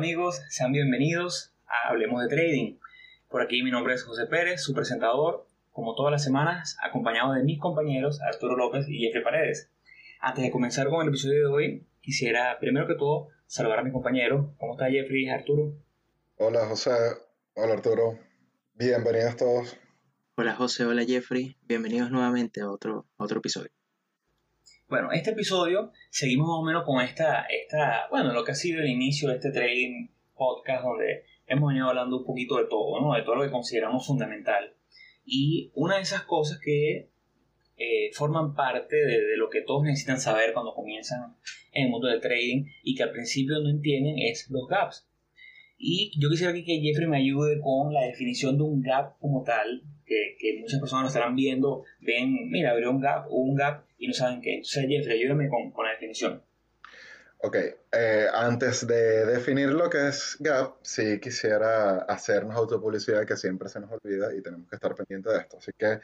[0.00, 0.42] Hola, ¿qué tal amigos?
[0.48, 2.78] Sean bienvenidos a Hablemos de Trading.
[3.28, 7.42] Por aquí mi nombre es José Pérez, su presentador, como todas las semanas, acompañado de
[7.42, 9.70] mis compañeros Arturo López y Jeffrey Paredes.
[10.18, 13.92] Antes de comenzar con el episodio de hoy, quisiera primero que todo saludar a mi
[13.92, 14.54] compañero.
[14.58, 15.74] ¿Cómo está Jeffrey, Arturo?
[16.38, 16.92] Hola José,
[17.52, 18.18] hola Arturo,
[18.72, 19.76] bienvenidos todos.
[20.36, 23.70] Hola José, hola Jeffrey, bienvenidos nuevamente a otro, otro episodio.
[24.90, 28.80] Bueno, este episodio seguimos más o menos con esta, esta, bueno, lo que ha sido
[28.80, 33.14] el inicio de este trading podcast donde hemos venido hablando un poquito de todo, ¿no?
[33.14, 34.74] De todo lo que consideramos fundamental.
[35.24, 37.08] Y una de esas cosas que
[37.76, 41.36] eh, forman parte de, de, lo que todos necesitan saber cuando comienzan
[41.70, 45.08] en el mundo del trading y que al principio no entienden es los gaps.
[45.78, 49.84] Y yo quisiera que Jeffrey me ayude con la definición de un gap como tal,
[50.38, 54.12] que, muchas personas lo estarán viendo, ven, mira, abrió un gap, un gap, y no
[54.12, 54.54] saben qué.
[54.54, 56.42] Entonces, Jeffrey, ayúdame con, con la definición.
[57.42, 57.56] Ok,
[57.92, 63.80] eh, antes de definir lo que es Gap, sí quisiera hacernos autopublicidad que siempre se
[63.80, 65.56] nos olvida y tenemos que estar pendientes de esto.
[65.56, 66.00] Así que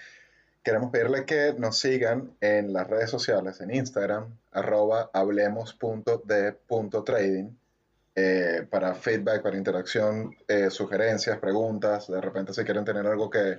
[0.62, 7.50] queremos pedirle que nos sigan en las redes sociales, en Instagram, arroba hablemos.de.trading,
[8.14, 13.58] eh, para feedback, para interacción, eh, sugerencias, preguntas, de repente si quieren tener algo que,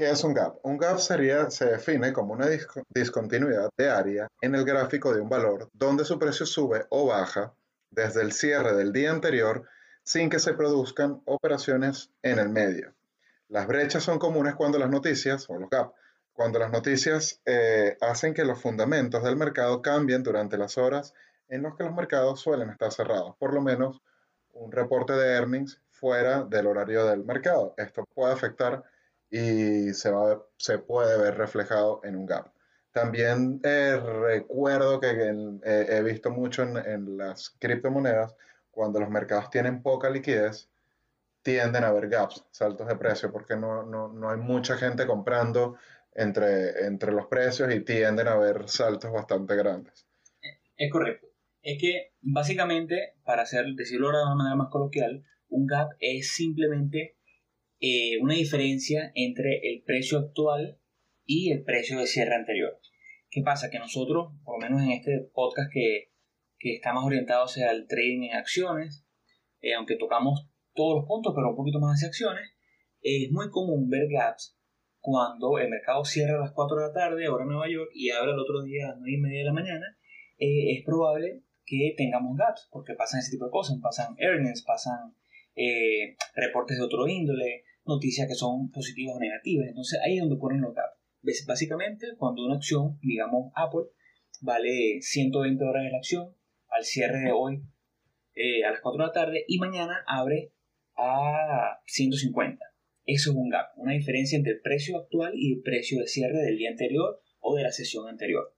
[0.00, 0.56] ¿Qué es un gap?
[0.62, 2.46] Un gap sería, se define como una
[2.88, 7.52] discontinuidad de área en el gráfico de un valor donde su precio sube o baja
[7.90, 9.68] desde el cierre del día anterior
[10.02, 12.94] sin que se produzcan operaciones en el medio.
[13.48, 15.92] Las brechas son comunes cuando las noticias, o los gap,
[16.32, 21.12] cuando las noticias eh, hacen que los fundamentos del mercado cambien durante las horas
[21.50, 24.00] en las que los mercados suelen estar cerrados, por lo menos
[24.54, 27.74] un reporte de earnings fuera del horario del mercado.
[27.76, 28.82] Esto puede afectar
[29.30, 32.52] y se, va, se puede ver reflejado en un gap.
[32.92, 38.34] También eh, recuerdo que eh, he visto mucho en, las criptomonedas,
[38.70, 40.68] cuando los mercados tienen poca liquidez,
[41.42, 45.76] tienden a haber gaps, saltos de precio, porque no, no, no hay mucha gente comprando
[46.14, 50.06] entre, entre los precios y tienden a haber saltos bastante grandes.
[50.76, 51.28] Es correcto.
[51.62, 57.16] Es que básicamente, para hacer, decirlo de una manera más coloquial, un gap es simplemente
[57.80, 60.78] eh, una diferencia entre el precio actual
[61.24, 62.78] y el precio de cierre anterior.
[63.30, 63.70] ¿Qué pasa?
[63.70, 66.10] Que nosotros, por lo menos en este podcast que,
[66.58, 69.06] que está más orientado hacia el trading en acciones,
[69.60, 72.50] eh, aunque tocamos todos los puntos, pero un poquito más hacia acciones,
[73.02, 74.58] es muy común ver gaps
[75.00, 78.10] cuando el mercado cierra a las 4 de la tarde, ahora en Nueva York, y
[78.10, 79.98] abre el otro día a las 9 y media de la mañana,
[80.38, 85.14] eh, es probable que tengamos gaps, porque pasan ese tipo de cosas, pasan earnings, pasan
[85.54, 89.68] eh, reportes de otro índole, noticias que son positivas o negativas.
[89.68, 91.46] Entonces ahí es donde ocurren los gaps.
[91.46, 93.90] Básicamente, cuando una acción, digamos Apple,
[94.40, 96.34] vale 120 dólares la acción,
[96.68, 97.62] al cierre de hoy
[98.34, 100.52] eh, a las 4 de la tarde y mañana abre
[100.96, 102.64] a 150.
[103.04, 106.38] Eso es un gap, una diferencia entre el precio actual y el precio de cierre
[106.38, 108.54] del día anterior o de la sesión anterior.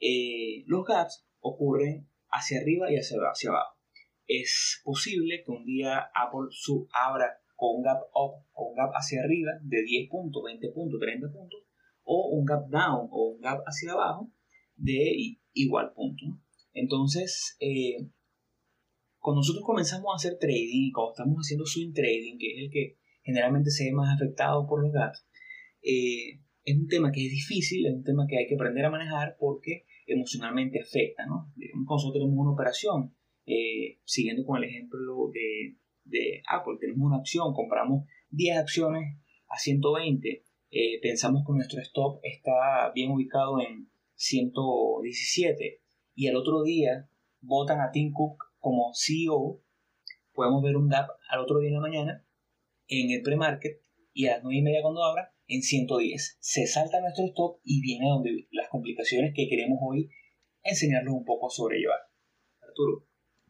[0.00, 3.76] Eh, los gaps ocurren hacia arriba y hacia, hacia abajo.
[4.26, 8.90] Es posible que un día Apple sub abra con un gap up o un gap
[8.94, 11.60] hacia arriba de 10 puntos, 20 puntos, 30 puntos,
[12.04, 14.30] o un gap down o un gap hacia abajo
[14.76, 16.24] de igual punto.
[16.72, 17.96] Entonces, eh,
[19.18, 22.98] cuando nosotros comenzamos a hacer trading, cuando estamos haciendo swing trading, que es el que
[23.22, 25.26] generalmente se ve más afectado por los gaps,
[25.82, 28.90] eh, es un tema que es difícil, es un tema que hay que aprender a
[28.90, 31.52] manejar porque emocionalmente afecta, ¿no?
[31.56, 33.16] Digamos, nosotros tenemos una operación,
[33.46, 35.76] eh, siguiendo con el ejemplo de,
[36.06, 36.76] de Apple.
[36.80, 39.18] Tenemos una acción, compramos 10 acciones
[39.48, 45.80] a 120, eh, pensamos que nuestro stop está bien ubicado en 117
[46.14, 47.08] y al otro día
[47.40, 49.62] votan a Tim Cook como CEO,
[50.32, 52.26] podemos ver un gap al otro día en la mañana
[52.88, 53.82] en el pre-market
[54.12, 56.38] y a las 9 y media cuando abra en 110.
[56.40, 60.10] Se salta nuestro stop y viene donde las complicaciones que queremos hoy
[60.62, 62.00] enseñarles un poco a sobrellevar.
[62.60, 63.06] Arturo.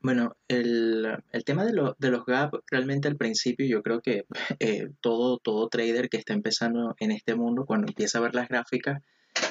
[0.07, 4.25] Bueno, el, el tema de, lo, de, los gap, realmente al principio yo creo que
[4.61, 8.49] eh, todo, todo trader que está empezando en este mundo, cuando empieza a ver las
[8.49, 9.03] gráficas,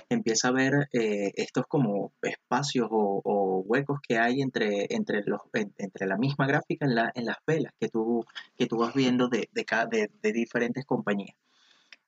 [0.07, 6.07] empieza a ver eh, estos como espacios o, huecos que hay entre, entre, los, entre
[6.07, 8.23] la misma gráfica en, la, en las velas que tú,
[8.57, 11.35] que tú vas viendo de, de, de, diferentes compañías.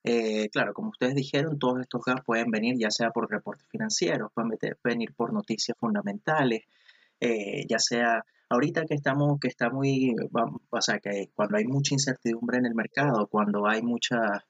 [0.04, 4.32] Eh, claro, como ustedes dijeron, todos estos gaps pueden venir ya sea por reportes financieros,
[4.32, 6.62] pueden venir por noticias fundamentales,
[7.20, 10.14] ya sea ahorita que estamos, que está muy,
[10.70, 14.42] o sea, que cuando hay mucha incertidumbre en el mercado, cuando hay muchas,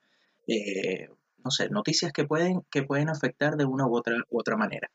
[0.47, 1.09] eh,
[1.43, 4.89] no sé, noticias que pueden, que pueden afectar de una u otra, u otra manera.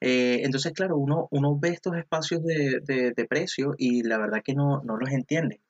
[0.00, 4.54] Eh, entonces, claro, uno, uno ve estos espacios de, de, precio y la verdad que
[4.54, 5.60] no, no, los entiende.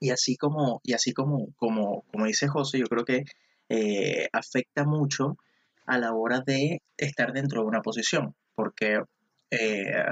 [0.00, 3.24] Y así como, y así como, como, como dice José, yo creo que
[3.70, 5.38] eh, afecta mucho
[5.86, 9.00] a la hora de estar dentro de una posición, porque
[9.50, 10.04] eh,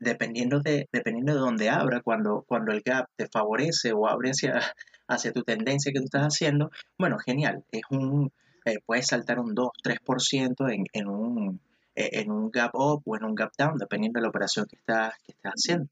[0.00, 4.52] dependiendo, de, dependiendo de dónde abra, cuando, cuando el gap te favorece o abre hacia,
[5.08, 8.32] hacia tu tendencia que tú estás haciendo, bueno, genial, es un,
[8.64, 11.60] eh, puedes saltar un 2, 3% en, en, un,
[11.94, 14.76] eh, en un gap up o en un gap down, dependiendo de la operación que
[14.76, 15.88] estás, que estás haciendo.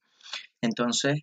[0.60, 1.22] Entonces,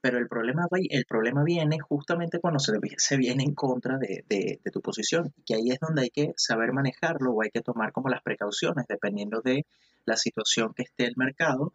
[0.00, 4.60] pero el problema, el problema viene justamente cuando se, se viene en contra de, de,
[4.62, 7.92] de, tu posición, que ahí es donde hay que saber manejarlo o hay que tomar
[7.92, 9.66] como las precauciones, dependiendo de
[10.04, 11.72] la situación que esté el mercado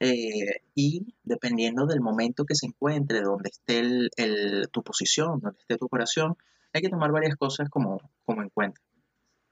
[0.00, 5.76] eh, y dependiendo del momento que se encuentre, donde esté el, tu posición, donde esté
[5.76, 6.36] tu operación,
[6.72, 8.80] hay que tomar varias cosas como, como en cuenta.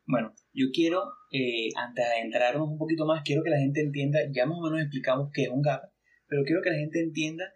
[0.07, 4.19] Bueno, yo quiero, eh, antes de entrarnos un poquito más, quiero que la gente entienda,
[4.33, 5.83] ya más o menos explicamos qué es un gap,
[6.27, 7.53] pero quiero que la gente entienda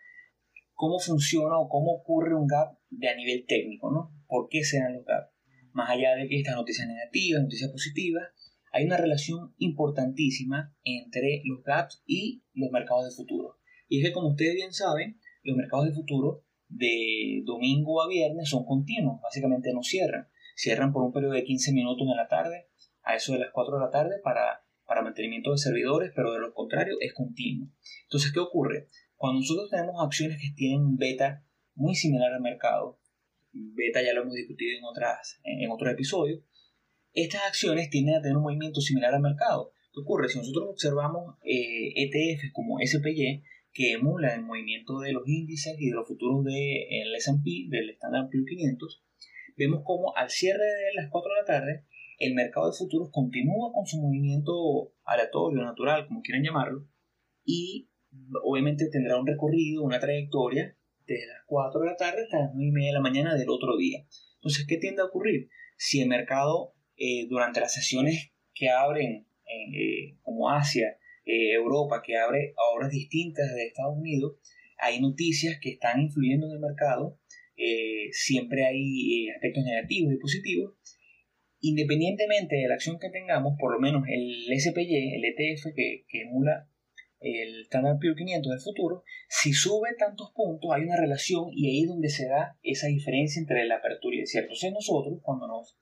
[0.76, 4.12] cómo funciona o cómo ocurre un gap de a nivel técnico, ¿no?
[4.28, 5.32] ¿Por qué se dan los gaps?
[5.73, 8.25] Más allá de estas noticias negativas, noticias positivas,
[8.73, 13.58] hay una relación importantísima entre los gaps y los mercados de futuro.
[13.88, 18.50] Y es que, como ustedes bien saben, los mercados de futuro de domingo a viernes
[18.50, 20.28] son continuos, básicamente no cierran.
[20.56, 22.69] Cierran por un periodo de 15 minutos en la tarde,
[23.02, 26.40] a eso de las 4 de la tarde, para, para mantenimiento de servidores, pero de
[26.40, 27.69] lo contrario es continuo.
[28.05, 28.88] Entonces, ¿qué ocurre?
[29.16, 33.00] Cuando nosotros tenemos acciones que tienen un beta muy similar al mercado,
[33.52, 36.42] beta ya lo hemos discutido en, otras, en otros episodios,
[37.12, 39.72] estas acciones tienden a tener un movimiento similar al mercado.
[39.92, 40.28] ¿Qué ocurre?
[40.28, 43.42] Si nosotros observamos eh, ETFs como SPY,
[43.72, 48.28] que emulan el movimiento de los índices y de los futuros del S&P, del Standard
[48.30, 49.02] Poor's 500,
[49.56, 51.86] vemos como al cierre de las 4 de la tarde,
[52.18, 56.88] el mercado de futuros continúa con su movimiento aleatorio, natural, como quieran llamarlo,
[57.44, 57.88] y
[58.44, 60.76] obviamente tendrá un recorrido, una trayectoria
[61.06, 63.48] desde las 4 de la tarde hasta las 9 y media de la mañana del
[63.48, 64.04] otro día.
[64.36, 65.48] Entonces, ¿qué tiende a ocurrir?
[65.76, 72.16] Si el mercado eh, durante las sesiones que abren eh, como Asia, eh, Europa, que
[72.16, 74.38] abre a horas distintas de Estados Unidos,
[74.78, 77.18] hay noticias que están influyendo en el mercado,
[78.12, 80.74] siempre hay aspectos negativos y positivos.
[81.60, 86.20] Independientemente de la acción que tengamos, por lo menos el SPY, el ETF que, que
[86.22, 86.68] emula
[87.20, 91.82] el Standard Poor's 500 del futuro, si sube tantos puntos hay una relación y ahí
[91.82, 94.46] es donde se da esa diferencia entre la apertura y el cierre.
[94.46, 95.76] Entonces nosotros cuando nos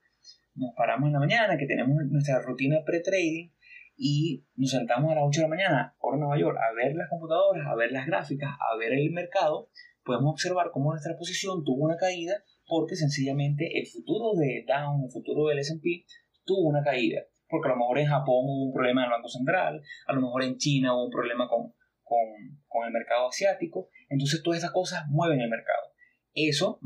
[0.55, 3.51] nos paramos en la mañana, que tenemos nuestra rutina pre-trading
[3.97, 7.09] y nos sentamos a las 8 de la mañana, hora Nueva York, a ver las
[7.09, 9.69] computadoras, a ver las gráficas, a ver el mercado,
[10.05, 15.11] podemos observar cómo nuestra posición tuvo una caída porque sencillamente el futuro de Dow, el
[15.11, 16.05] futuro del S&P,
[16.45, 17.23] tuvo una caída.
[17.55, 20.21] Porque a lo mejor en Japón hubo un problema en el Banco Central, a lo
[20.21, 22.19] mejor en China hubo un problema con, con,
[22.67, 23.91] con el mercado asiático.
[24.09, 25.95] Entonces todas esas cosas mueven el mercado.
[26.35, 26.81] Eso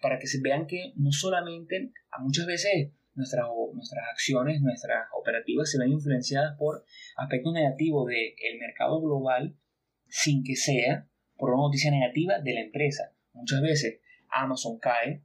[0.00, 5.70] para que se vean que no solamente, a muchas veces nuestras, nuestras acciones, nuestras operativas
[5.70, 6.84] se ven influenciadas por
[7.16, 9.56] aspectos negativos del mercado global
[10.08, 13.14] sin que sea por una noticia negativa de la empresa.
[13.34, 15.22] Muchas veces Amazon cae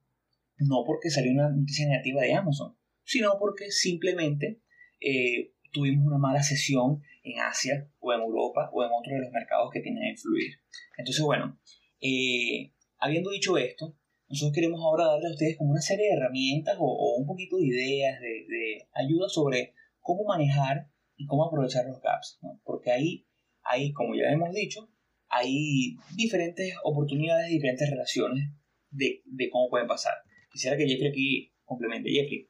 [0.59, 4.61] no porque salió una noticia negativa de Amazon, sino porque simplemente
[4.99, 9.31] eh, tuvimos una mala sesión en Asia o en Europa o en otros de los
[9.31, 10.59] mercados que tienen a influir.
[10.97, 11.59] Entonces, bueno,
[12.01, 13.95] eh, habiendo dicho esto,
[14.29, 17.67] nosotros queremos ahora darle a ustedes como una serie de herramientas o, un poquito de
[17.67, 23.27] ideas, de, ayuda sobre cómo manejar y cómo aprovechar los gaps, porque ahí,
[23.63, 24.89] ahí, como ya hemos dicho,
[25.29, 28.51] hay diferentes oportunidades, diferentes relaciones
[28.91, 30.13] de, cómo pueden pasar.
[30.51, 32.09] Quisiera que Jeffrey aquí complemente.
[32.09, 32.49] Jeffrey.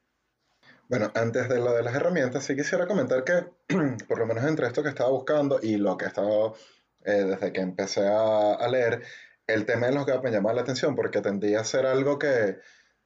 [0.89, 3.45] Bueno, antes de lo de las herramientas, sí quisiera comentar que,
[4.07, 6.55] por lo menos entre esto que estaba buscando y lo que he estado
[7.03, 9.03] eh, desde que empecé a, leer,
[9.47, 12.27] el tema de los gaps me llamaba la atención porque tendía a ser algo que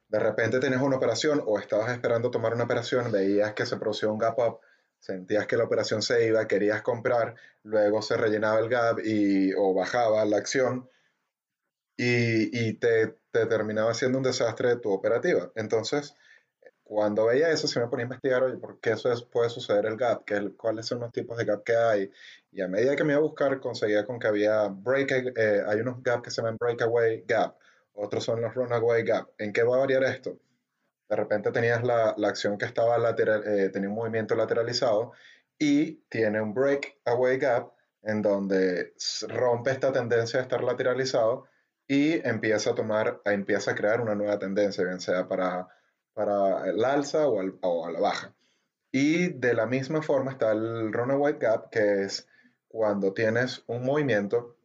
[0.08, 4.10] de repente tenías una operación o estabas esperando tomar una operación, veías que se producía
[4.10, 4.60] un gap up,
[5.00, 7.34] sentías que la operación se iba, querías comprar,
[7.64, 10.88] luego se rellenaba el gap y, o bajaba la acción
[11.96, 15.50] y, te, terminaba siendo un desastre de tu operativa.
[15.54, 16.14] Entonces,
[16.94, 19.86] cuando veía eso, se me ponía a investigar, oye, ¿por qué eso es, puede suceder
[19.86, 20.24] el gap?
[20.26, 22.10] ¿Qué, ¿Cuáles son los tipos de gap que hay?
[22.50, 25.80] Y a medida que me iba a buscar, conseguía con que había break, eh, hay
[25.80, 27.56] unos gaps que se llaman breakaway gap,
[27.94, 29.30] otros son los runaway gap.
[29.38, 30.38] ¿En qué va a variar esto?
[31.08, 35.12] De repente tenías la, la acción que estaba lateral, eh, tenía un movimiento lateralizado
[35.58, 37.72] y tiene un breakaway gap
[38.02, 38.92] en donde
[39.28, 41.46] rompe esta tendencia de estar lateralizado
[41.88, 45.68] y empieza a tomar, empieza a crear una nueva tendencia, bien sea para
[46.14, 48.34] para el alza o, a la baja.
[48.90, 52.28] Y de la misma forma está el runaway gap, que es
[52.68, 54.56] cuando tienes un movimiento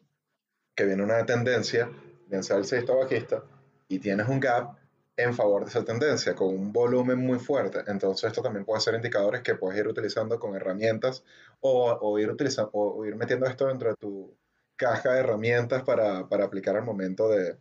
[0.75, 1.89] que viene una tendencia,
[2.27, 3.43] bien sea alcista o bajista,
[3.87, 4.77] y tienes un gap
[5.15, 7.79] en favor de esa tendencia, con un volumen muy fuerte.
[7.87, 11.23] Entonces esto también puede ser indicadores que puedes ir utilizando con herramientas
[11.59, 14.37] o, ir, utilizando, o ir metiendo esto dentro de tu
[14.75, 17.57] caja de herramientas para, aplicar al momento de,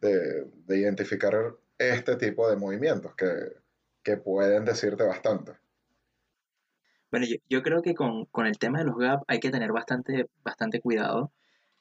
[0.00, 5.52] de, de identificar este tipo de movimientos que, pueden decirte bastante.
[7.10, 10.80] Bueno, yo, creo que con, el tema de los gap hay que tener bastante, bastante
[10.80, 11.32] cuidado,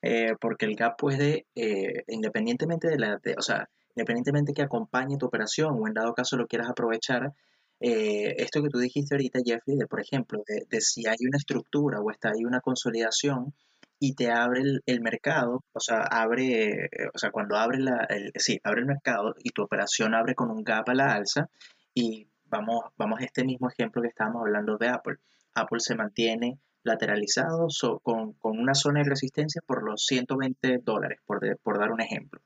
[0.02, 5.28] eh, porque el gap puede, eh, independientemente de la, o sea, independientemente que acompañe tu
[5.28, 7.34] operación o en dado caso lo quieras aprovechar,
[7.80, 11.38] eh, esto que tú dijiste ahorita, Jeffrey, de por ejemplo, de, de, si hay una
[11.38, 13.54] estructura o está ahí una consolidación,
[14.00, 18.60] y te abre el, mercado, o sea, abre, o sea, cuando abre la, el, sí,
[18.64, 21.50] abre el mercado y tu operación abre con un gap a la alza
[21.94, 25.18] y vamos, vamos a este mismo ejemplo que estábamos hablando de Apple.
[25.54, 27.68] Apple se mantiene lateralizado
[28.04, 32.42] con, con, una zona de resistencia por los 120 dólares, por, por dar un ejemplo.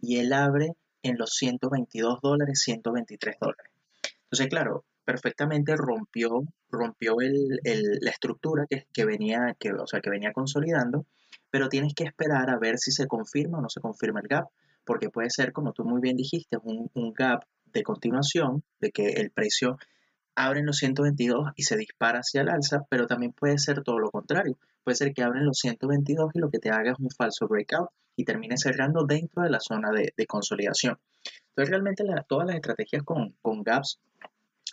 [0.00, 0.72] Y él abre
[1.02, 3.72] en los 122 dólares, 123 dólares.
[4.24, 7.60] Entonces, claro, perfectamente rompió, rompió el,
[8.00, 11.06] la estructura que, que, venía, que, o sea, que venía consolidando,
[11.48, 14.48] pero tienes que esperar a ver si se confirma o no se confirma el gap,
[14.84, 19.06] porque puede ser, como tú muy bien dijiste, un, un gap de continuación, de que
[19.06, 19.78] el precio
[20.34, 24.00] abre en los 122 y se dispara hacia el alza, pero también puede ser todo
[24.00, 24.58] lo contrario.
[24.82, 27.90] Puede ser que abren los 122 y lo que te haga es un falso breakout
[28.16, 30.98] y termine cerrando dentro de la zona de, de consolidación.
[31.50, 34.00] Entonces, realmente todas las estrategias con, con gaps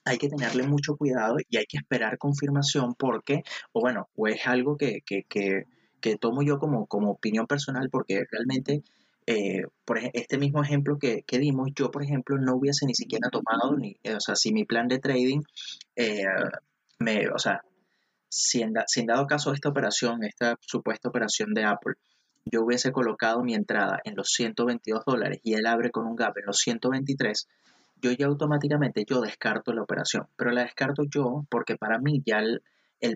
[0.06, 4.46] hay que tenerle mucho cuidado y hay que esperar confirmación porque, o bueno, o es
[4.48, 5.66] algo que, que, que,
[6.02, 8.84] que tomo yo como, como opinión personal porque realmente,
[9.26, 13.30] eh, por este mismo ejemplo que, que, dimos, yo, por ejemplo, no hubiese ni siquiera
[13.30, 15.42] tomado, ni, o sea, si mi plan de trading,
[15.96, 16.24] eh,
[17.00, 17.62] me, o sea,
[18.30, 21.94] si en, si en dado caso esta operación, esta supuesta operación de Apple,
[22.46, 26.38] yo hubiese colocado mi entrada en los 122 dólares y él abre con un gap
[26.38, 27.48] en los 123,
[28.04, 32.40] yo ya automáticamente yo descarto la operación, pero la descarto yo porque para mí ya
[32.40, 32.62] el,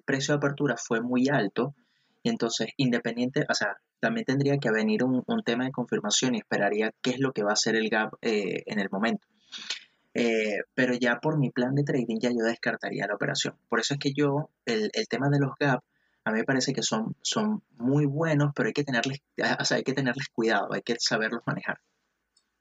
[0.05, 1.75] precio de apertura fue muy alto
[2.23, 6.93] y entonces independiente, o sea, también tendría que venir un, tema de confirmación y esperaría
[7.01, 9.27] qué es lo que va a hacer el gap eh, en el momento.
[10.13, 13.55] Eh, pero ya por mi plan de trading ya yo descartaría la operación.
[13.69, 15.85] Por eso es que yo, el, tema de los gaps,
[16.23, 19.19] a mí me parece que son, son muy buenos, pero hay que tenerles,
[19.59, 21.79] o sea, hay que tenerles cuidado, hay que saberlos manejar.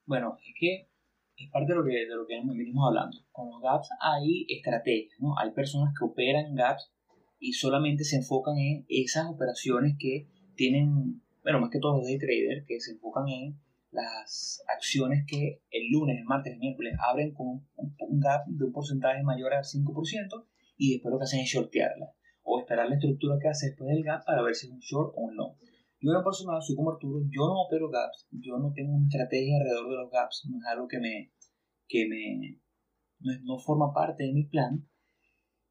[0.04, 0.88] Bueno, es que
[1.36, 3.18] es parte de lo que, de lo que venimos hablando.
[3.30, 5.38] Con los gaps hay estrategias, ¿no?
[5.38, 6.90] Hay personas que operan gaps
[7.38, 12.18] y solamente se enfocan en esas operaciones que tienen, bueno, más que todos los day
[12.18, 13.58] traders, que se enfocan en
[13.90, 18.72] las acciones que el lunes, el martes, el miércoles abren con un, gap de un
[18.72, 22.12] porcentaje mayor al 5% y después lo que hacen es shortearla
[22.42, 25.12] o esperar la estructura que hace después del gap para ver si es un short
[25.16, 25.54] o un long.
[26.06, 29.58] Yo en personal soy como Arturo, yo no opero gaps, yo no tengo una estrategia
[29.58, 31.32] alrededor de los gaps, no es algo que me,
[31.88, 32.60] que me
[33.42, 34.86] no, forma parte de mi plan.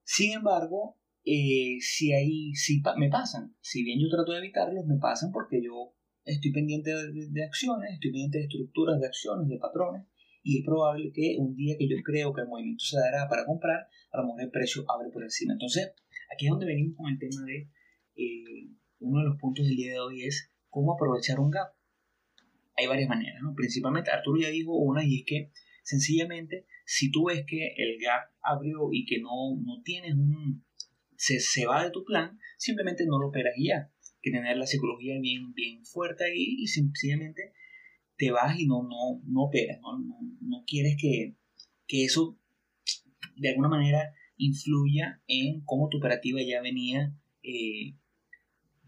[0.03, 4.97] Sin embargo, eh, si hay, si me pasan, si bien yo trato de evitarlos, me
[4.97, 10.05] pasan porque yo estoy pendiente de, acciones, estoy pendiente de estructuras de acciones, de patrones,
[10.43, 13.45] y es probable que un día que yo creo que el movimiento se dará para
[13.45, 15.53] comprar, a lo mejor el precio abre por encima.
[15.53, 15.93] Entonces,
[16.33, 17.71] aquí es donde venimos con el tema de
[18.17, 18.75] eh,
[19.05, 21.73] uno de los puntos del día de hoy es cómo aprovechar un gap.
[22.77, 23.53] Hay varias maneras, ¿no?
[23.55, 25.51] Principalmente Arturo ya dijo una y es que
[25.83, 30.65] sencillamente si tú ves que el gap abrió y que no, no tienes un...
[31.17, 33.91] Se, se va de tu plan, simplemente no lo operas ya.
[34.21, 37.53] Que tener la psicología bien, bien fuerte ahí y sencillamente
[38.17, 39.97] te vas y no, no, no operas, no,
[40.41, 41.35] no, quieres que,
[41.87, 42.39] que eso
[43.35, 47.95] de alguna manera influya en cómo tu operativa ya venía eh,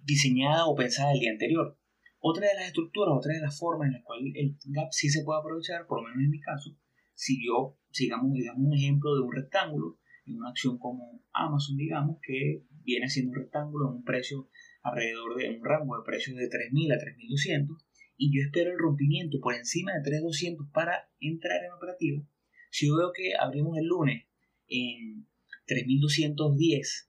[0.08, 1.78] diseñada o pensada el día anterior.
[2.20, 5.24] Otra de las estructuras, otra de las formas en las cuales el gap sí se
[5.24, 6.72] puede aprovechar, por lo menos en mi caso,
[7.14, 12.18] si yo, sigamos, digamos, un ejemplo de un rectángulo, en una acción como Amazon, digamos,
[12.22, 14.50] que viene siendo un rectángulo en un precio
[14.82, 17.78] alrededor de un rango de precios de 3.000 a 3.200,
[18.18, 22.24] y yo espero el rompimiento por encima de 3.200 para entrar en operativa,
[22.72, 24.26] Si yo veo que abrimos el lunes
[24.68, 25.28] en
[25.66, 27.07] 3210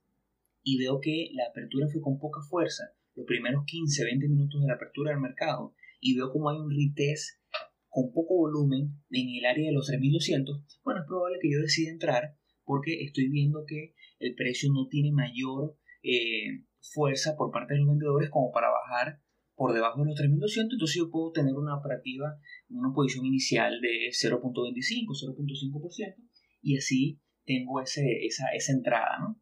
[0.68, 4.66] y veo que la apertura fue con poca fuerza, los primeros 15, 20 minutos de
[4.66, 7.40] la apertura del mercado, y veo como hay un retest
[7.88, 11.90] con poco volumen en el área de los 3200, bueno, es probable que yo decida
[11.90, 17.80] entrar porque estoy viendo que el precio no tiene mayor eh, fuerza por parte de
[17.80, 19.22] los vendedores como para bajar
[19.54, 24.10] por debajo de los 3200, entonces yo puedo tener una operativa, una posición inicial de
[24.12, 26.14] 0.25, 0.5%
[26.60, 29.40] y así tengo ese, esa, esa entrada, ¿no?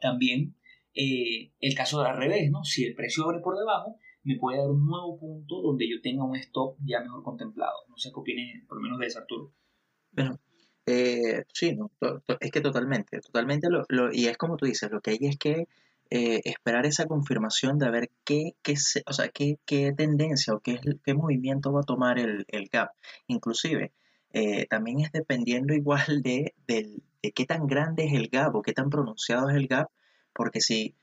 [0.00, 0.56] También
[0.94, 2.64] eh, el caso de al revés, ¿no?
[2.64, 6.24] Si el precio abre por debajo, me puede dar un nuevo punto donde yo tenga
[6.24, 7.72] un stop ya mejor contemplado.
[7.88, 9.52] No sé qué opines por lo menos de eso, Arturo.
[10.12, 10.38] Bueno,
[10.86, 11.90] eh, sí, no,
[12.40, 15.66] es que totalmente, totalmente, lo, y es como tú dices, lo que hay es que
[16.10, 18.74] eh, esperar esa confirmación de ver qué, qué,
[19.06, 22.90] o sea, qué, qué tendencia o qué, qué movimiento va a tomar el, el gap.
[23.26, 23.92] Inclusive,
[24.68, 28.72] también es dependiendo igual de, de, de, qué tan grande es el gap o qué
[28.72, 29.90] tan pronunciado es el gap,
[30.34, 30.94] porque si,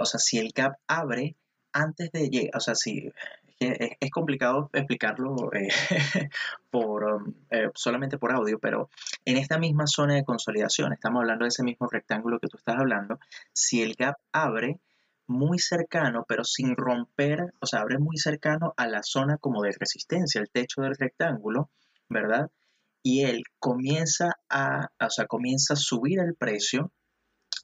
[0.00, 1.36] o sea, si el gap abre
[1.72, 3.10] antes de llegar, o sea, si
[3.70, 5.68] es, complicado explicarlo eh,
[6.70, 8.90] por, um, eh, solamente por audio, pero
[9.24, 12.76] en esta misma zona de consolidación, estamos hablando de ese mismo rectángulo que tú estás
[12.78, 13.18] hablando,
[13.52, 14.80] si el gap abre
[15.26, 19.74] muy cercano, pero sin romper, o sea, abre muy cercano a la zona como de
[19.78, 21.70] resistencia, el techo del rectángulo,
[22.08, 22.50] ¿verdad?
[23.02, 26.92] Y él comienza a, o sea, comienza a subir el precio,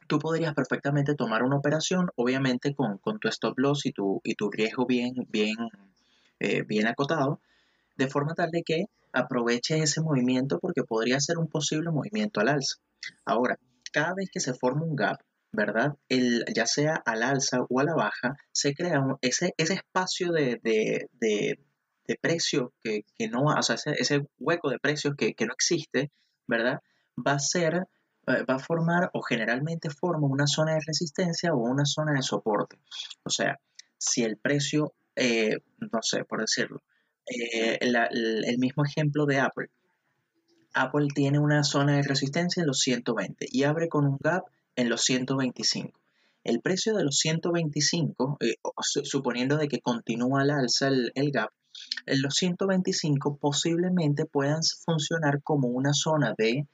[0.08, 4.50] tú podrías perfectamente tomar una operación, obviamente con, tu stop loss y tu, y tu
[4.50, 5.56] riesgo bien, bien,
[6.40, 7.40] eh, bien acotado,
[7.96, 12.48] de forma tal de que aproveches ese movimiento porque podría ser un posible movimiento al
[12.48, 12.76] alza.
[13.24, 13.58] Ahora,
[13.92, 15.20] cada vez que se forma un gap,
[15.52, 15.96] ¿verdad?
[16.08, 20.60] El, ya sea al alza o a la baja, se crea ese, ese espacio de,
[20.62, 21.58] de,
[22.20, 26.11] precio que, no, o sea, ese, hueco de precios que, que, no existe,
[26.46, 26.80] ¿verdad?
[27.16, 27.87] Va a ser
[28.28, 32.78] va a formar o generalmente forma una zona de resistencia o una zona de soporte.
[33.24, 33.58] O sea,
[33.96, 36.82] si el precio, eh, no sé, por decirlo,
[37.26, 39.70] eh, el mismo ejemplo de Apple.
[40.74, 44.44] Apple tiene una zona de resistencia en los 120 y abre con un gap
[44.76, 45.98] en los 125.
[46.44, 51.50] El precio de los 125, eh, suponiendo de que continúa al alza el, el gap,
[52.06, 56.66] los 125 posiblemente puedan funcionar como una zona de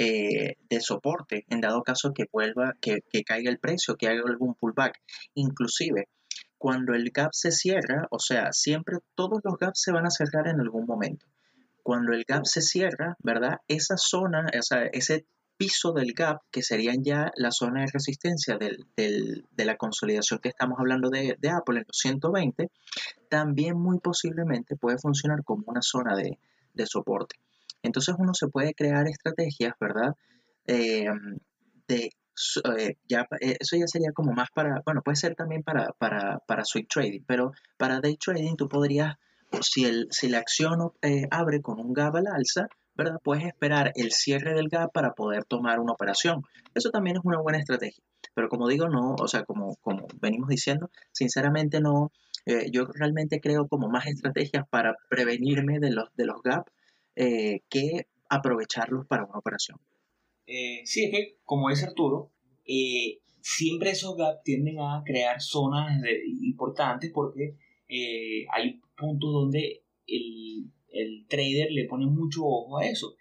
[0.00, 4.54] eh, de soporte en dado caso que vuelva, que, caiga el precio, que haga algún
[4.54, 5.00] pullback.
[5.34, 6.08] Inclusive,
[6.56, 10.46] cuando el gap se cierra, o sea, siempre todos los gaps se van a cerrar
[10.46, 11.26] en algún momento.
[11.82, 13.56] Cuando el gap se cierra, ¿verdad?
[13.66, 14.46] Esa zona,
[14.92, 20.50] ese piso del gap, que serían ya la zona de resistencia de la consolidación que
[20.50, 22.70] estamos hablando de, Apple en los 120,
[23.28, 27.34] también muy posiblemente puede funcionar como una zona de soporte.
[27.82, 30.14] Entonces uno se puede crear estrategias, ¿verdad?
[30.66, 31.06] Eh,
[31.88, 32.10] de,
[32.76, 36.40] eh, ya, eh, eso ya sería como más para, bueno, puede ser también para, para,
[36.46, 39.14] para swing trading, pero para day trading tú podrías,
[39.62, 40.92] si, el, si la acción
[41.30, 43.18] abre con un gap al alza, ¿verdad?
[43.22, 46.42] Puedes esperar el cierre del gap para poder tomar una operación.
[46.74, 48.02] Eso también es una buena estrategia.
[48.34, 52.12] Pero como digo, no, o sea, como, como venimos diciendo, sinceramente no,
[52.70, 56.72] yo realmente creo como más estrategias para prevenirme de los, de los gaps
[57.20, 59.76] eh, que aprovecharlos para una operación.
[60.46, 62.30] Eh, sí, es que, como dice Arturo,
[62.64, 66.00] eh, siempre esos gaps tienden a crear zonas
[66.42, 67.56] importantes porque
[68.52, 73.16] hay puntos donde el, el, trader le pone mucho ojo a eso.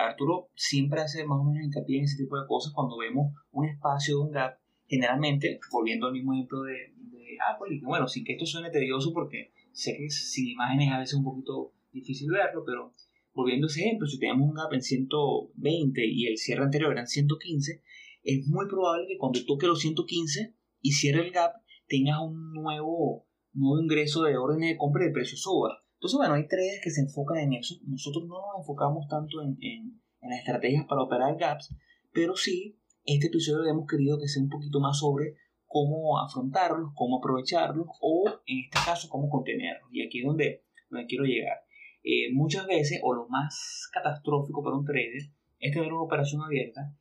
[0.00, 3.66] Arturo siempre hace más o menos hincapié en ese tipo de cosas cuando vemos un
[3.66, 8.32] espacio de un gap, generalmente, volviendo al mismo ejemplo de, de Apple, bueno, sin que
[8.32, 12.62] esto suene tedioso porque sé que sin imágenes a veces es un poquito difícil verlo,
[12.64, 12.94] pero
[13.36, 17.02] volviendo a ese ejemplo, si tenemos un gap en 120 y el cierre anterior era
[17.02, 17.82] en 115,
[18.24, 21.52] es muy probable que cuando toque los 115 y cierre el gap,
[21.86, 25.84] tengas un nuevo, nuevo ingreso de orden de compra y el precio suba.
[25.94, 27.76] Entonces, bueno, hay traders que se enfocan en eso.
[27.86, 31.74] Nosotros no nos enfocamos tanto en, en, en las estrategias para operar gaps,
[32.12, 37.18] pero sí, este episodio hemos querido que sea un poquito más sobre cómo afrontarlos, cómo
[37.18, 39.90] aprovecharlos o, en este caso, cómo contenerlos.
[39.92, 41.65] Y aquí es donde, donde quiero llegar.
[42.08, 45.22] Eh, muchas veces, o lo más catastrófico para un trader,
[45.58, 46.94] es tener una operación abierta,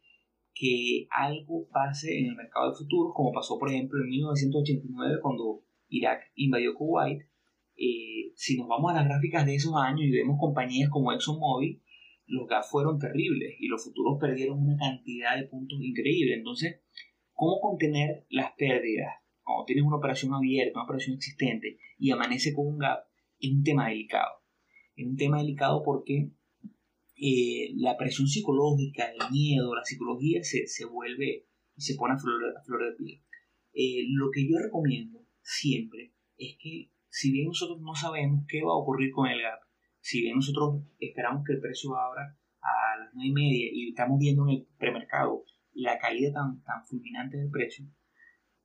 [0.51, 5.61] que algo pase en el mercado de futuros, como pasó por ejemplo en 1989 cuando
[5.89, 7.21] Irak invadió Kuwait.
[7.77, 11.83] Eh, si nos vamos a las gráficas de esos años y vemos compañías como ExxonMobil,
[12.25, 16.33] los gas fueron terribles y los futuros perdieron una cantidad de puntos increíble.
[16.33, 16.81] Entonces,
[17.33, 19.13] ¿cómo contener las pérdidas?
[19.43, 23.03] Cuando tienes una operación abierta, una operación existente y amanece con un gap,
[23.39, 24.44] es un tema delicado.
[24.95, 26.31] Es un tema delicado porque
[27.17, 32.17] eh, la presión psicológica, el miedo, la psicología se, se vuelve y se pone a
[32.17, 33.21] flor, a de piel.
[33.73, 38.71] Eh, lo que yo recomiendo siempre es que si bien nosotros no sabemos qué va
[38.71, 39.59] a ocurrir con el gap,
[39.99, 44.19] si bien nosotros esperamos que el precio abra a las 9 y media y estamos
[44.19, 47.85] viendo en el premercado la caída tan, tan fulminante del precio,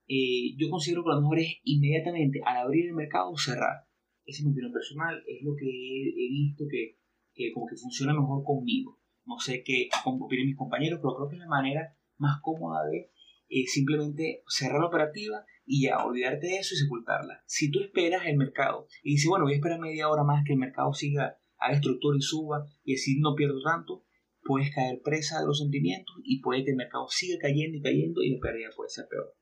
[0.07, 3.87] eh, yo considero que lo mejor es inmediatamente al abrir el mercado cerrar.
[4.31, 8.97] Es mi opinión personal, es lo que he, visto que, como que funciona mejor conmigo.
[9.27, 13.11] No sé qué opinan mis compañeros, pero creo que es la manera más cómoda de
[13.49, 17.43] eh, simplemente cerrar la operativa y ya olvidarte de eso y sepultarla.
[17.47, 20.53] Si tú esperas el mercado y dices, bueno, voy a esperar media hora más que
[20.53, 24.05] el mercado siga, haga estructura y suba y así no pierdo tanto,
[24.45, 28.23] puedes caer presa de los sentimientos y puede que el mercado siga cayendo y cayendo
[28.23, 29.35] y la pérdida puede ser peor.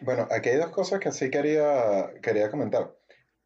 [0.00, 2.96] Bueno, aquí hay dos cosas que sí quería, quería comentar.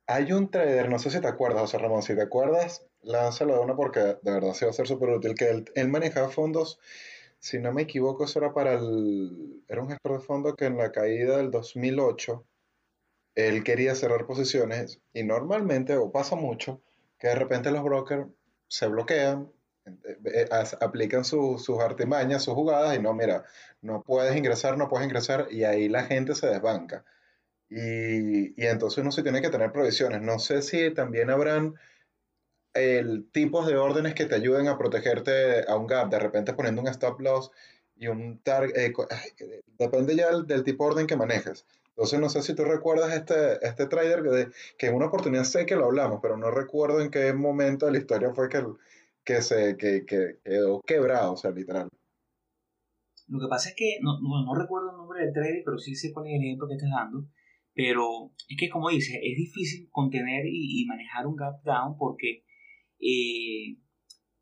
[0.06, 3.60] Hay un trader, no sé si te acuerdas, José Ramón, si te acuerdas, lánzalo de
[3.60, 6.78] uno porque de verdad sí va a ser súper útil, que él, él manejaba fondos
[7.38, 9.62] si no me equivoco, eso era para el...
[9.68, 12.44] Era un gestor de fondo que en la caída del 2008,
[13.34, 16.82] él quería cerrar posiciones y normalmente, o pasa mucho,
[17.18, 18.26] que de repente los brokers
[18.68, 19.52] se bloquean,
[19.86, 20.48] eh, eh,
[20.80, 23.44] aplican sus artimañas, sus jugadas y no, mira,
[23.82, 27.04] no puedes ingresar, no puedes ingresar y ahí la gente se desbanca.
[27.68, 30.22] Y, y entonces uno se tiene que tener provisiones.
[30.22, 31.74] No sé si también habrán
[32.76, 36.82] el tipos de órdenes que te ayuden a protegerte a un gap, de repente poniendo
[36.82, 37.50] un stop loss
[37.96, 38.92] y un target, eh,
[39.78, 41.66] depende ya del, tipo de orden que manejes.
[41.90, 45.64] Entonces no sé si tú recuerdas este, este trader que, que, en una oportunidad sé
[45.64, 48.62] que lo hablamos, pero no recuerdo en qué momento de la historia fue que,
[49.26, 51.88] que se que, que quedó quebrado, o sea, literal.
[53.28, 56.12] Lo que pasa es que no, no, recuerdo el nombre del trader, pero sí sé
[56.12, 57.28] cuál es el ejemplo que estás dando.
[57.74, 62.46] Pero es que, como dices, es difícil contener y manejar un gap down porque
[63.00, 63.76] eh,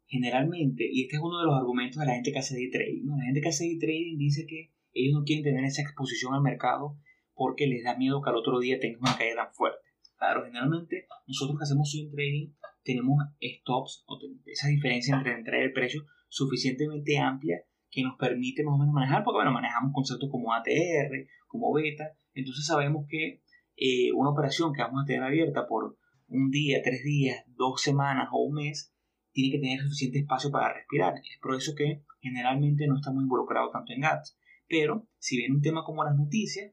[0.06, 3.06] generalmente, y este es uno de los argumentos de la gente que hace day trading,
[3.06, 6.42] la gente que hace day trading dice que ellos no quieren tener esa exposición al
[6.42, 6.98] mercado
[7.34, 9.80] porque les da miedo que al otro día tenga una caída tan fuerte.
[10.16, 12.52] Claro, generalmente nosotros que hacemos swing trading
[12.84, 18.64] tenemos stops, o esa diferencia entre entrar y el precio suficientemente amplia que nos permite
[18.64, 23.42] más o menos manejar, porque bueno, manejamos conceptos como ATR, como beta, entonces sabemos que
[23.76, 25.96] eh, una operación que vamos a tener abierta por
[26.28, 28.92] un día, tres días, dos semanas o un mes,
[29.32, 31.14] tiene que tener suficiente espacio para respirar.
[31.16, 34.38] Es por eso que generalmente no estamos involucrados tanto en GATS.
[34.68, 36.72] Pero si viene un tema como las noticias,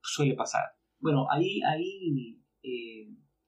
[0.00, 0.62] suele pasar.
[0.98, 2.95] Bueno, ahí, ahí eh,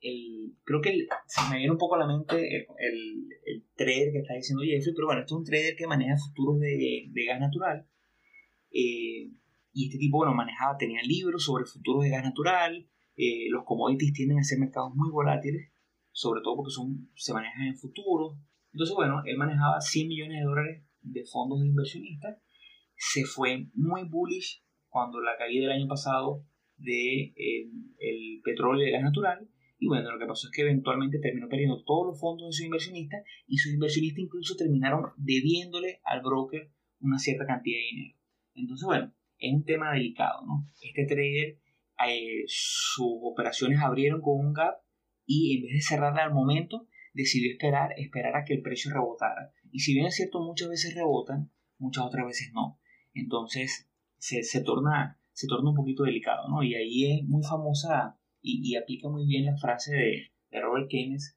[0.01, 4.19] el, creo que se me viene un poco a la mente el, el, trader que
[4.19, 7.41] está diciendo Jeffrey, pero bueno, este es un trader que maneja futuros de, de gas
[7.41, 7.87] natural.
[8.71, 9.31] Eh,
[9.73, 14.13] y este tipo, bueno, manejaba, tenía libros sobre futuros de gas natural, eh, los commodities
[14.13, 15.73] tienden a ser mercados muy volátiles,
[16.13, 18.39] sobre todo porque son, se manejan en futuro.
[18.73, 22.39] Entonces, bueno, él manejaba 100 millones de dólares de fondos de inversionistas.
[22.97, 26.45] Se fue muy bullish cuando la caída del año pasado
[26.77, 29.49] de eh, el petróleo y el gas natural.
[29.79, 32.64] Y bueno, lo que pasó es que eventualmente terminó perdiendo todos los fondos de sus
[32.64, 38.19] inversionistas y sus inversionistas incluso terminaron debiéndole al broker una cierta cantidad de dinero.
[38.55, 40.69] Entonces, bueno, es un tema delicado, ¿no?
[40.83, 41.59] Este trader
[42.07, 44.77] eh, sus operaciones abrieron con un gap
[45.27, 49.53] y en vez de cerrarla al momento, decidió esperar, esperar a que el precio rebotara.
[49.71, 52.81] Y si bien es cierto, muchas veces rebotan, muchas otras veces no.
[53.14, 56.62] Entonces se, se torna, se torna un poquito delicado, ¿no?
[56.62, 61.37] Y ahí es muy famosa y, aplica muy bien la frase de, Robert Keynes,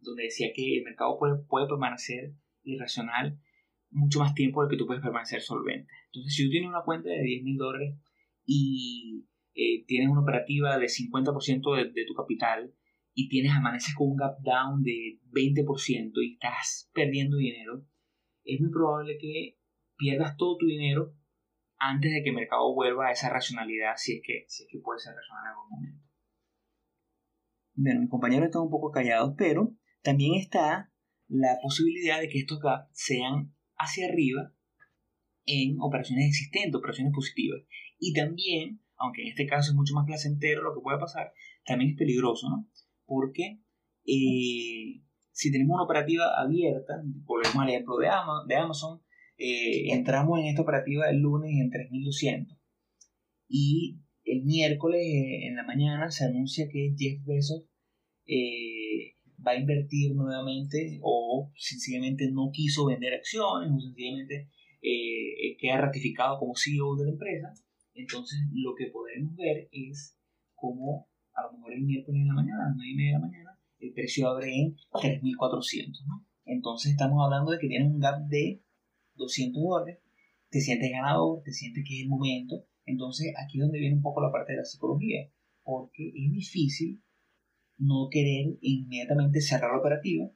[0.00, 2.32] donde decía que el mercado puede, puede permanecer
[2.62, 3.38] irracional
[3.90, 5.90] mucho más tiempo del que tú puedes permanecer solvente.
[6.06, 7.94] Entonces, si tú tienes una cuenta de 10 mil dólares
[8.44, 12.74] y eh, tienes una operativa de 50% de, de, tu capital
[13.14, 17.86] y tienes amaneces con un gap down de 20% y estás perdiendo dinero,
[18.44, 19.58] es muy probable que
[19.96, 21.14] pierdas todo tu dinero
[21.90, 24.78] antes de que el mercado vuelva a esa racionalidad, si es que, si es que
[24.78, 26.04] puede ser racional en algún momento.
[27.74, 30.92] Bueno, mis compañeros están un poco callados, pero también está
[31.26, 34.54] la posibilidad de que estos gaps sean hacia arriba
[35.44, 37.62] en operaciones existentes, operaciones positivas.
[37.98, 41.32] Y también, aunque en este caso es mucho más placentero lo que puede pasar,
[41.66, 42.68] también es peligroso, ¿no?
[43.04, 43.60] Porque
[44.06, 49.03] eh, si tenemos una operativa abierta, volvemos al ejemplo de Amazon, de Amazon
[49.36, 52.56] eh, entramos en esta operativa el lunes en 3200
[53.48, 57.64] y el miércoles eh, en la mañana se anuncia que Jeff Bezos
[59.46, 64.48] va a invertir nuevamente o sencillamente no quiso vender acciones o sencillamente
[64.80, 67.54] eh, queda ratificado como CEO de la empresa,
[67.94, 70.18] entonces lo que podemos ver es
[70.54, 73.18] cómo a lo mejor el miércoles en la mañana, a las 9 y media de
[73.18, 76.06] la mañana, el precio abre en 3.400.
[76.06, 76.26] ¿no?
[76.44, 78.62] Entonces estamos hablando de que tienes un gap de
[79.16, 79.98] 200 dólares,
[80.50, 82.64] te sientes ganador, te sientes que es el momento.
[82.86, 85.30] Entonces aquí es donde viene un poco la parte de la psicología,
[85.62, 87.02] porque es difícil
[87.78, 90.30] no querer inmediatamente cerrar la operativa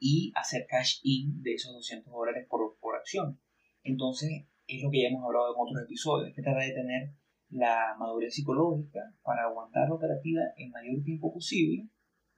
[0.00, 3.40] y hacer cash in de esos 200 dólares por, por acción.
[3.82, 7.12] Entonces es lo que ya hemos hablado en otros episodios, que trata de tener
[7.50, 11.88] la madurez psicológica para aguantar la operativa el mayor tiempo posible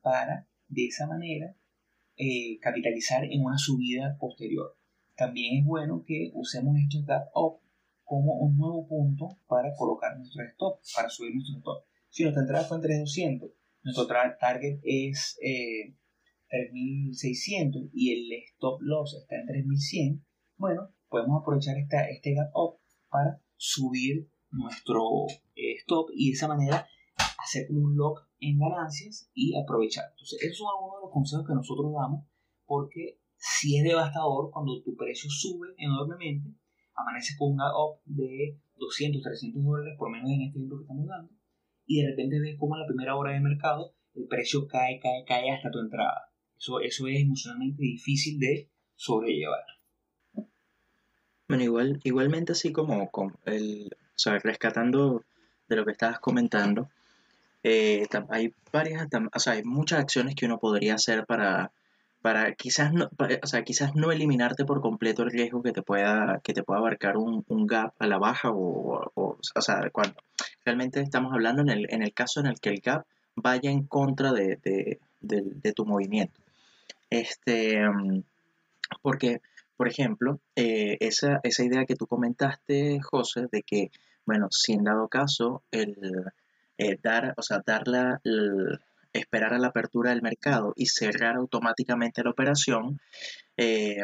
[0.00, 1.56] para de esa manera
[2.16, 4.76] eh, capitalizar en una subida posterior.
[5.20, 7.60] También es bueno que usemos estos gap up
[8.04, 11.84] como un nuevo punto para colocar nuestro stop, para subir nuestro stop.
[12.08, 13.50] Si nuestra entrada fue en 3200,
[13.82, 15.94] nuestro target es eh,
[16.48, 20.24] 3600 y el stop loss está en 3100,
[20.56, 22.78] bueno, podemos aprovechar esta, este gap up
[23.10, 26.88] para subir nuestro eh, stop y de esa manera
[27.36, 30.06] hacer un lock en ganancias y aprovechar.
[30.12, 32.24] Entonces, esos son algunos de los consejos que nosotros damos
[32.64, 36.50] porque si es devastador cuando tu precio sube enormemente,
[36.94, 41.06] amanece con un up de 200, 300 dólares, por menos en este ejemplo que estamos
[41.08, 41.32] dando,
[41.86, 45.24] y de repente ves como en la primera hora de mercado el precio cae, cae,
[45.26, 46.30] cae hasta tu entrada.
[46.58, 49.64] Eso, eso es emocionalmente difícil de sobrellevar.
[51.48, 53.90] Bueno, igual, igualmente así como con el,
[54.26, 55.24] o rescatando
[55.66, 56.90] de lo que estabas comentando,
[57.62, 61.72] eh, hay varias, o sea, hay muchas acciones que uno podría hacer para,
[62.22, 63.08] para quizás no,
[63.42, 66.80] o sea, quizás no eliminarte por completo el riesgo que te pueda, que te pueda
[66.80, 70.16] abarcar un, un gap a la baja o, o, o sea, cuando
[70.64, 73.06] realmente estamos hablando en el, en el caso en el que el gap
[73.36, 76.40] vaya en contra de, de, de, tu movimiento.
[77.08, 78.22] Este, mm,
[79.02, 79.40] porque
[79.80, 83.90] por ejemplo, eh, esa, esa, idea que tú comentaste, José, de que,
[84.26, 85.96] bueno, si en dado caso, el,
[86.76, 88.20] eh, dar, o sea, dar la,
[89.12, 93.00] esperar a la apertura del mercado y cerrar automáticamente la operación,
[93.56, 94.02] eh,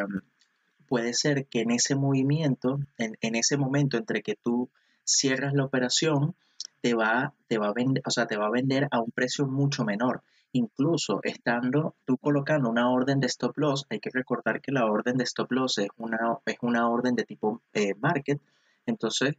[0.89, 4.71] puede ser que en ese movimiento, en, en, ese momento entre que tú
[5.05, 6.35] cierras la operación,
[6.81, 9.47] te va, te, va a vender, o sea, te va a vender a un precio
[9.47, 10.23] mucho menor.
[10.53, 15.17] Incluso estando tú colocando una orden de stop loss, hay que recordar que la orden
[15.17, 18.41] de stop loss es una, es una orden de tipo eh, market,
[18.87, 19.35] entonces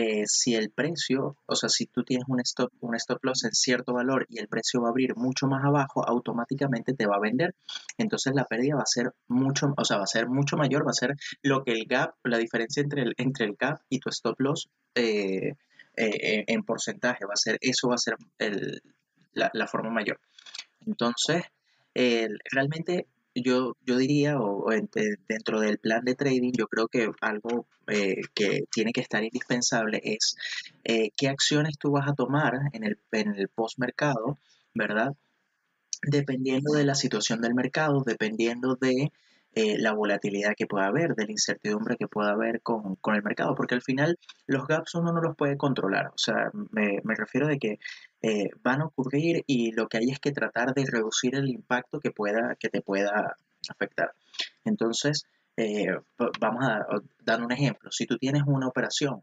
[0.00, 3.52] eh, si el precio, o sea, si tú tienes un stop, un stop loss en
[3.52, 7.20] cierto valor y el precio va a abrir mucho más abajo, automáticamente te va a
[7.20, 7.56] vender.
[7.96, 10.90] Entonces la pérdida va a ser mucho, o sea, va a ser mucho mayor, va
[10.90, 14.10] a ser lo que el gap, la diferencia entre el, entre el gap y tu
[14.10, 15.54] stop loss eh,
[15.96, 18.80] en porcentaje, va a ser, eso va a ser el,
[19.32, 20.20] la, forma mayor.
[20.86, 21.42] Entonces,
[21.92, 23.08] eh, realmente
[23.42, 24.70] yo, yo diría, o,
[25.28, 30.00] dentro del plan de trading, yo creo que algo eh, que tiene que estar indispensable
[30.04, 30.36] es
[30.84, 34.38] eh, qué acciones tú vas a tomar en el, en el post-mercado,
[34.74, 35.14] ¿verdad?
[36.02, 39.10] Dependiendo de la situación del mercado, dependiendo de
[39.54, 43.22] eh, la volatilidad que pueda haber, de la incertidumbre que pueda haber con, con, el
[43.22, 47.48] mercado, porque al final los gaps uno no los puede controlar, o sea, me, refiero
[47.48, 47.78] de que
[48.22, 51.98] eh, van a ocurrir y lo que hay es que tratar de reducir el impacto
[51.98, 53.36] que, pueda, que te pueda
[53.68, 54.12] afectar.
[54.64, 55.24] Entonces,
[55.56, 55.88] eh,
[56.38, 56.86] vamos a
[57.24, 59.22] dar un ejemplo, si tú tienes una operación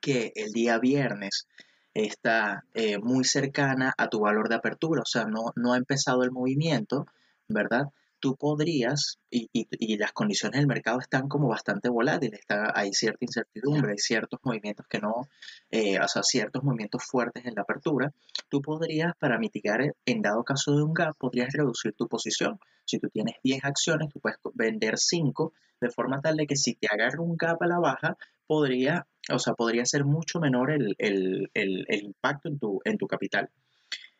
[0.00, 1.46] que el día viernes
[1.94, 2.64] está
[3.02, 7.06] muy cercana a tu valor de apertura, o sea, no, no ha empezado el movimiento,
[7.48, 7.86] ¿verdad?
[8.22, 12.92] Tú podrías, y, y, y, las condiciones del mercado están como bastante volátiles, está, hay
[12.92, 15.28] cierta incertidumbre, hay ciertos movimientos que no,
[15.72, 18.12] eh, o sea, ciertos movimientos fuertes en la apertura,
[18.48, 22.60] tú podrías, para mitigar, en dado caso de un gap, podrías reducir tu posición.
[22.84, 26.74] Si tú tienes 10 acciones, tú puedes vender 5, de forma tal de que si
[26.76, 30.94] te agarra un gap a la baja, podría, o sea, podría ser mucho menor el,
[30.98, 33.50] el, el, el impacto en tu, en tu capital.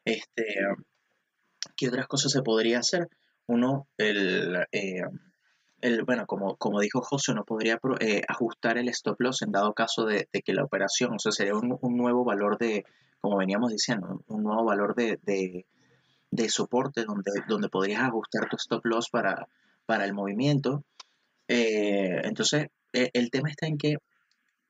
[0.05, 0.57] Este,
[1.77, 3.09] ¿Qué otras cosas se podría hacer?
[3.46, 5.02] Uno, el, eh,
[5.81, 9.74] el, bueno, como, como dijo José, uno podría eh, ajustar el stop loss en dado
[9.74, 12.85] caso de, que la operación, o sea, sería un, un, nuevo valor de,
[13.20, 15.66] como veníamos diciendo, un nuevo valor de, de,
[16.31, 19.48] de soporte donde, donde podrías ajustar tu stop loss para,
[19.87, 20.85] para el movimiento.
[21.48, 23.96] Eh, entonces, el, el tema está en que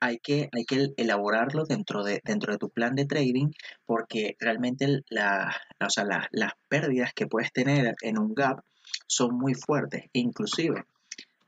[0.02, 3.52] hay que, hay que elaborarlo dentro de, dentro de tu plan de trading
[3.86, 8.64] porque realmente las pérdidas que puedes tener en un gap
[9.06, 10.06] son muy fuertes.
[10.12, 10.84] Inclusive,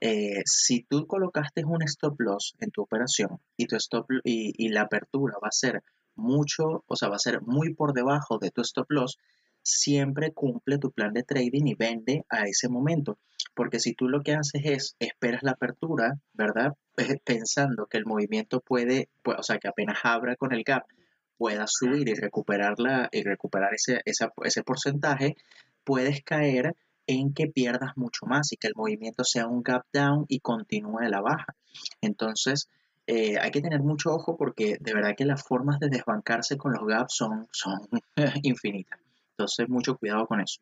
[0.00, 4.82] eh, si tú colocaste un stop loss en tu operación y, tu stop, y la
[4.82, 5.82] apertura va a ser
[6.14, 9.18] mucho, o sea, va a ser muy por debajo de tu stop loss,
[9.64, 13.18] siempre cumple tu plan de trading y vende a ese momento.
[13.54, 16.74] Porque si tú lo que haces es esperas la apertura, ¿verdad?
[17.24, 20.84] Pensando que el movimiento puede, pues, o sea, que apenas abra con el gap,
[21.36, 25.36] puedas subir y recuperarla y recuperar ese, ese porcentaje,
[25.84, 30.24] puedes caer en que pierdas mucho más y que el movimiento sea un gap down
[30.28, 31.54] y continúe a la baja.
[32.00, 32.68] Entonces,
[33.06, 36.72] eh, hay que tener mucho ojo porque de verdad que las formas de desbancarse con
[36.72, 37.78] los gaps son, son
[38.42, 39.03] infinitas.
[39.36, 40.60] Entonces, mucho cuidado con eso.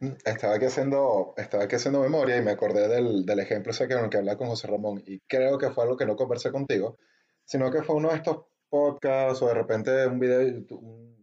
[0.00, 3.96] Mm, estaba aquí haciendo, estaba haciendo memoria y me acordé del, del ejemplo ese que,
[4.10, 6.98] que hablaba con José Ramón y creo que fue algo que no conversé contigo,
[7.44, 10.64] sino que fue uno de estos podcasts o de repente un video,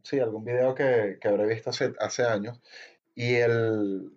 [0.03, 2.59] sí, algún video que, que habré visto hace, años
[3.15, 4.11] y el,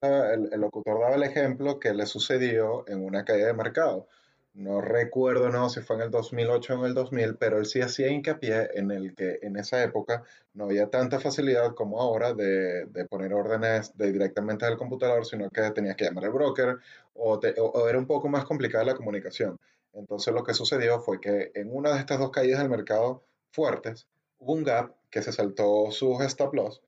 [0.00, 4.08] el, el, locutor daba el ejemplo que le sucedió en una caída de mercado.
[4.56, 7.82] No recuerdo no, si fue en el 2008 o en el 2000, pero él sí
[7.82, 12.86] hacía hincapié en el que en esa época no había tanta facilidad como ahora de,
[12.86, 16.78] de poner órdenes de directamente del computador, sino que tenías que llamar al broker
[17.12, 19.58] o, o, era un poco más complicada la comunicación.
[19.92, 24.06] Entonces lo que sucedió fue que en una de estas dos caídas del mercado fuertes,
[24.38, 26.80] hubo un gap que se saltó sus stop loss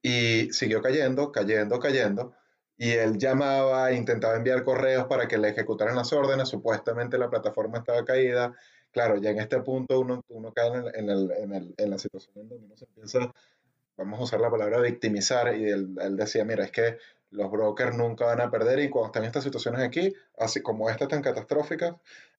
[0.00, 2.32] y siguió cayendo, cayendo, cayendo
[2.82, 7.78] y él llamaba, intentaba enviar correos para que le ejecutaran las órdenes, supuestamente la plataforma
[7.78, 8.56] estaba caída.
[8.90, 12.32] Claro, ya en este punto uno, uno cae en, el, en, el, en, la situación
[12.34, 13.32] en donde uno se empieza,
[13.96, 16.98] vamos a usar la palabra victimizar, y él, él, decía, mira, es que
[17.30, 20.90] los brokers nunca van a perder y cuando están en estas situaciones aquí, así como
[20.90, 21.94] estas tan catastróficas,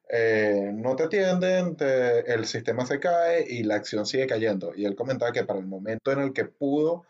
[0.10, 4.74] eh, no te atienden, el sistema se cae y la acción sigue cayendo.
[4.76, 7.06] Y él comentaba que para el momento en el que pudo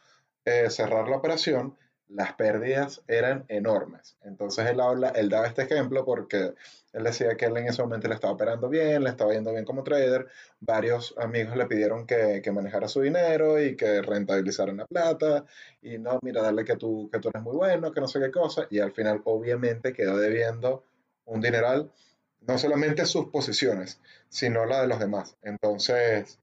[0.46, 1.76] eh, cerrar la operación,
[2.14, 4.18] las pérdidas eran enormes.
[4.24, 6.54] Entonces él, habla, él daba este ejemplo porque
[6.94, 9.66] él decía que él en ese momento le estaba operando bien, le estaba yendo bien
[9.66, 10.28] como trader,
[10.60, 15.46] varios amigos le pidieron que, que manejara su dinero y que rentabilizaran la plata
[15.82, 18.32] y no, mira, dale que tú, que tú eres muy bueno, que no sé qué
[18.32, 20.84] cosa, y al final obviamente quedó debiendo
[21.26, 21.92] un dineral,
[22.42, 24.00] no solamente sus posiciones,
[24.30, 25.36] sino la de los demás.
[25.42, 26.40] Entonces,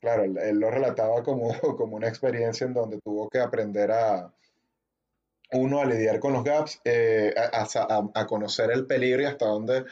[0.00, 4.32] claro, él, él lo relataba como, como una experiencia en donde tuvo que aprender a
[5.54, 9.84] uno a lidiar con los gaps, eh, a, conocer el peligro y hasta dónde,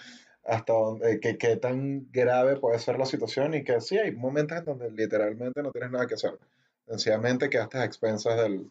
[0.44, 4.64] hasta dónde, qué tan grave puede ser la situación y que sí, hay momentos en
[4.64, 6.38] donde literalmente no tienes nada que hacer.
[6.86, 8.70] Sencillamente quedaste a expensas del,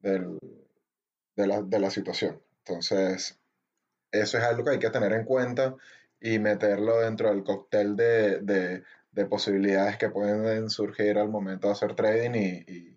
[0.00, 0.38] del,
[1.36, 2.42] de, la, de la situación.
[2.66, 3.38] Entonces,
[4.10, 5.76] eso es algo que hay que tener en cuenta
[6.20, 11.72] y meterlo dentro del cóctel de, de, de posibilidades que pueden surgir al momento de
[11.74, 12.93] hacer trading y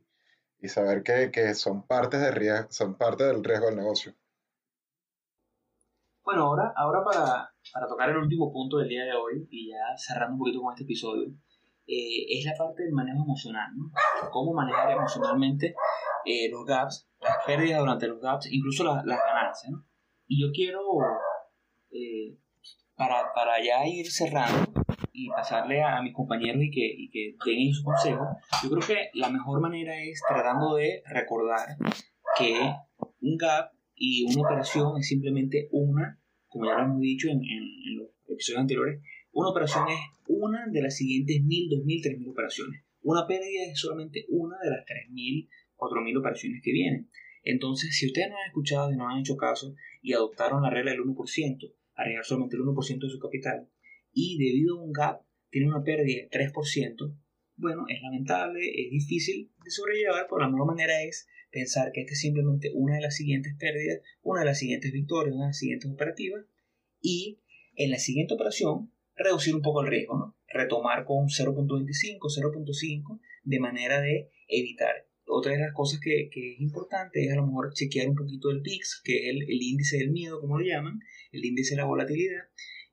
[0.66, 4.14] saber que, que son, partes de riesgo, son parte del riesgo del negocio.
[6.24, 9.96] Bueno, ahora, ahora para, para, tocar el último punto del día de hoy y ya
[9.96, 11.30] cerrando un poquito con este episodio,
[11.88, 13.92] eh, es la parte del manejo emocional, ¿no?
[14.30, 15.74] Cómo manejar emocionalmente
[16.26, 19.86] eh, los gaps, las pérdidas durante los gaps, incluso las, las ganancias, ¿no?
[20.28, 20.82] Y yo quiero,
[21.92, 22.36] eh,
[22.98, 24.77] para, para ya ir cerrando,
[25.12, 28.26] y pasarle a, mis compañeros y que, y que den su consejo,
[28.64, 31.78] yo creo que la mejor manera es tratando de recordar
[32.38, 32.56] que
[33.22, 37.98] un gap y una operación es simplemente una, como ya lo hemos dicho en, en,
[37.98, 42.30] los episodios anteriores, una operación es una de las siguientes mil, dos mil, tres mil
[42.30, 42.84] operaciones.
[43.02, 47.10] Una pérdida es solamente una de las tres mil, cuatro mil operaciones que vienen.
[47.44, 50.92] Entonces, si ustedes no han escuchado y no han hecho caso y adoptaron la regla
[50.92, 53.70] del 1%, arriesgar solamente el 1% de su capital,
[54.20, 57.16] y debido a un gap tiene una pérdida de 3%,
[57.56, 62.14] bueno, es lamentable, es difícil de sobrellevar, pero la mejor manera es pensar que esta
[62.14, 65.60] es simplemente una de las siguientes pérdidas, una de las siguientes victorias, una de las
[65.60, 66.46] siguientes operativas,
[67.00, 67.42] y
[67.76, 70.38] en la siguiente operación reducir un poco el riesgo, ¿no?
[70.48, 75.08] Retomar con 0.25, 0.5, de manera de evitar.
[75.28, 78.50] Otra de las cosas que, que, es importante es a lo mejor chequear un poquito
[78.50, 81.00] el PIX, que es el, el índice del miedo, como lo llaman,
[81.32, 82.46] el índice de la volatilidad,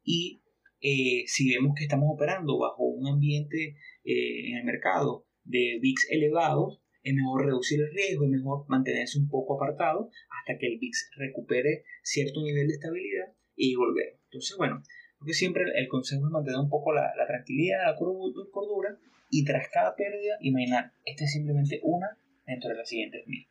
[0.02, 0.42] y
[0.84, 6.10] eh, si vemos que estamos operando bajo un ambiente eh, en el mercado de VIX
[6.10, 10.78] elevados, es mejor reducir el riesgo, es mejor mantenerse un poco apartado hasta que el
[10.78, 14.20] VIX recupere cierto nivel de estabilidad y volver.
[14.24, 14.82] Entonces, bueno,
[15.18, 18.98] porque siempre el consejo es mantener un poco la, tranquilidad, la cordura
[19.30, 23.48] y tras cada pérdida, imaginar, esta es simplemente una dentro de las siguientes mil.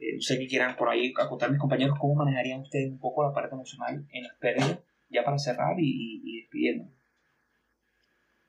[0.00, 3.22] Eh, no sé que quieran por ahí acotar mis compañeros cómo manejarían ustedes un poco
[3.22, 4.80] la parte emocional en las pérdidas
[5.12, 6.90] ya para cerrar y, y despidiendo.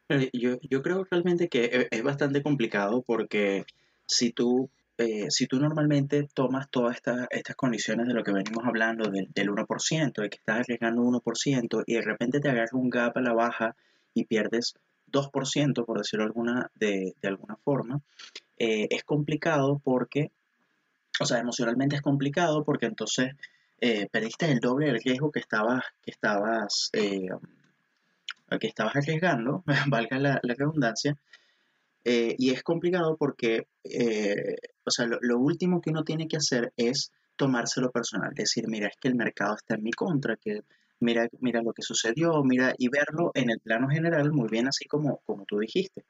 [0.10, 3.66] Eh, yo, yo creo realmente que e, es bastante complicado porque
[4.06, 8.64] si tú, eh, si tú normalmente tomas todas estas, estas condiciones de lo que venimos
[8.66, 12.90] hablando del, del 1%, de que estás arriesgando 1% y de repente te agarras un
[12.90, 13.76] gap a la baja
[14.14, 14.76] y pierdes
[15.12, 18.02] 2%, por decirlo alguna, de, de alguna forma,
[18.58, 20.32] eh, es complicado porque,
[21.20, 23.36] o sea, emocionalmente es complicado porque entonces
[23.86, 27.28] eh, perdiste el doble del riesgo que estabas, que estabas, eh,
[28.58, 31.18] que estabas arriesgando, valga la, redundancia,
[32.06, 34.56] Eh, y es complicado porque, eh,
[34.86, 38.98] o sea, lo, último que uno tiene que hacer es tomárselo personal, decir, mira, es
[39.00, 40.62] que el mercado está en mi contra, que
[41.00, 44.86] mira, mira lo que sucedió, mira, y verlo en el plano general muy bien, así
[44.86, 46.06] como, como tú dijiste.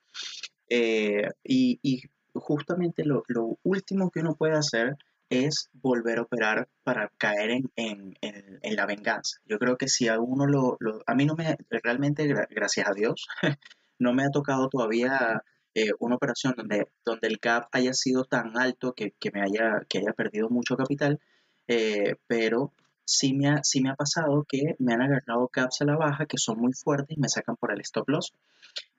[0.69, 2.01] Eh, y, y,
[2.34, 4.97] justamente lo, lo, último que uno puede hacer
[5.34, 9.39] es volver a operar para caer en, en, en, la venganza.
[9.45, 13.27] Yo creo que si a lo, lo, a mí no me, realmente, gracias a Dios,
[13.99, 15.43] no me ha tocado todavía
[15.75, 19.86] eh, una operación donde, donde el gap haya sido tan alto que, que me haya,
[19.89, 21.19] que haya perdido mucho capital,
[21.67, 22.73] eh, pero
[23.05, 26.25] sí me, ha, sí me ha pasado que me han agarrado caps a la baja
[26.25, 28.34] que son muy fuertes y me sacan por el stop loss.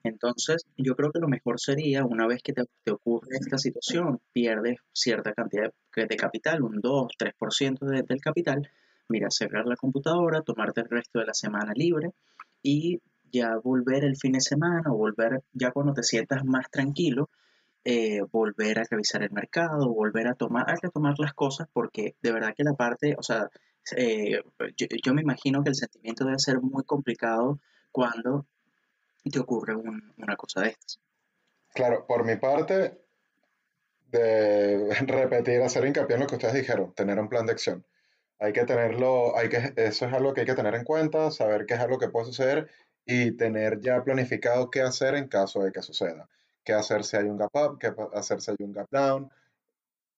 [0.05, 4.19] Entonces, yo creo que lo mejor sería, una vez que te, te ocurre esta situación,
[4.31, 8.69] pierdes cierta cantidad de, de capital, un 2, 3% de, del capital,
[9.09, 12.11] mira, cerrar la computadora, tomarte el resto de la semana libre
[12.61, 13.01] y
[13.31, 17.29] ya volver el fin de semana o volver ya cuando te sientas más tranquilo,
[17.83, 22.31] eh, volver a revisar el mercado, volver a tomar, a retomar las cosas, porque de
[22.31, 23.49] verdad que la parte, o sea,
[23.97, 24.39] eh,
[24.77, 27.59] yo, yo, me imagino que el sentimiento debe ser muy complicado
[27.91, 28.45] cuando
[29.29, 30.99] te ocurre un, una cosa de estas.
[31.73, 32.99] Claro, por mi parte,
[34.15, 37.85] de repetir, hacer hincapié en lo que ustedes dijeron, tener un plan de acción.
[38.39, 41.65] Hay que tenerlo, hay que, eso es algo que hay que tener en cuenta, saber
[41.65, 42.69] qué es algo que puede suceder
[43.05, 46.29] y tener ya planificado qué hacer en caso de que suceda.
[46.63, 49.31] Qué hacer si hay un gap up, qué hacer si hay un gap down.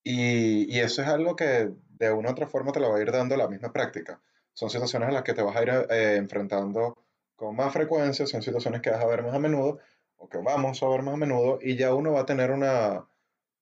[0.04, 3.02] Y, y eso es algo que de una u otra forma te lo va a
[3.02, 4.22] ir dando la misma práctica.
[4.54, 7.07] Son situaciones en las que te vas a ir eh, enfrentando
[7.38, 9.80] con más frecuencia, son situaciones que vas a ver más a menudo
[10.18, 13.08] o que vamos a ver más a menudo y ya uno va a tener una,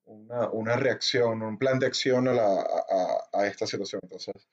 [0.05, 3.99] una, una reacción, un plan de acción a, la, a, a, esta situación.
[4.03, 4.47] Entonces,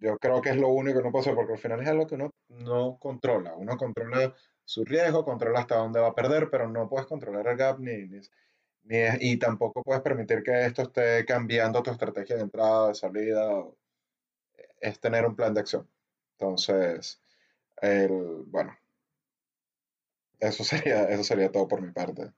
[0.00, 2.16] yo creo que es lo único que no hacer porque al final es algo que
[2.16, 3.54] uno no controla.
[3.54, 7.56] Uno controla su riesgo, controla hasta dónde va a perder, pero no puedes controlar el
[7.56, 8.20] gap ni, ni,
[8.84, 13.64] ni y tampoco puedes permitir que esto esté cambiando tu estrategia de entrada, de salida.
[14.80, 15.88] Es tener un plan de acción.
[16.32, 17.20] Entonces,
[17.82, 18.76] el, bueno,
[20.40, 22.32] eso sería, eso sería todo por mi parte.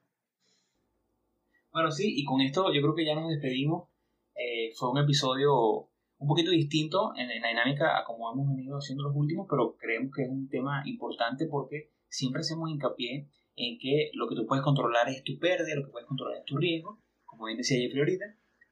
[1.71, 3.89] Bueno, sí, y con esto yo creo que ya nos despedimos.
[4.35, 9.03] Eh, fue un episodio un poquito distinto en, la dinámica a como hemos venido haciendo
[9.03, 14.11] los últimos, pero creemos que es un tema importante porque siempre hacemos hincapié en que
[14.13, 17.01] lo que tú puedes controlar es tu pérdida, lo que puedes controlar es tu riesgo,
[17.25, 18.25] como bien decía Jeffrey ahorita,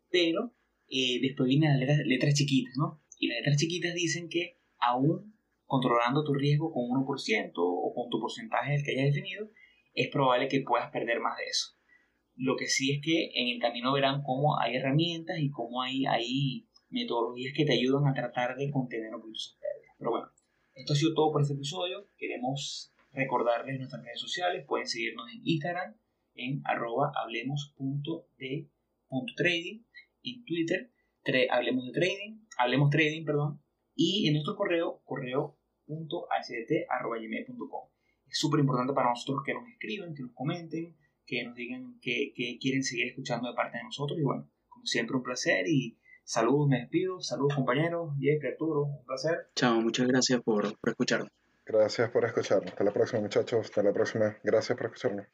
[0.09, 0.53] pero
[0.87, 3.01] eh, después vienen las letras, letras, chiquitas, ¿no?
[3.19, 5.34] Y las letras chiquitas dicen que aún
[5.65, 9.49] controlando tu riesgo con 1% o con tu porcentaje del que hayas definido,
[9.93, 11.77] es probable que puedas perder más de eso.
[12.35, 16.05] Lo que sí es que en el camino verán cómo hay herramientas y cómo hay,
[16.05, 19.95] hay metodologías que te ayudan a tratar de contener un poquito esas pérdidas.
[19.97, 20.27] Pero bueno,
[20.73, 22.09] esto ha sido todo por este episodio.
[22.17, 24.65] Queremos recordarles nuestras redes sociales.
[24.67, 25.95] Pueden seguirnos en Instagram
[26.35, 29.85] en arroba hablemos.de.trading,
[30.23, 30.91] en Twitter,
[31.49, 33.61] hablemos de trading, hablemos trading, perdón,
[33.95, 35.01] y en nuestro correo,
[35.85, 37.89] correo.hdt.gmail.com.
[38.27, 42.33] Es súper importante para nosotros que nos escriban, que nos comenten, que nos digan que,
[42.35, 44.19] que, quieren seguir escuchando de parte de nosotros.
[44.19, 47.21] Y bueno, como siempre, un placer y saludos, me despido.
[47.21, 48.13] Saludos, compañeros.
[48.19, 49.49] Jeffrey, Arturo, un placer.
[49.55, 51.29] Chao, muchas gracias por, por escucharnos.
[51.65, 52.71] Gracias por escucharnos.
[52.71, 53.59] Hasta la próxima, muchachos.
[53.61, 54.37] Hasta la próxima.
[54.43, 55.27] Gracias por escucharnos.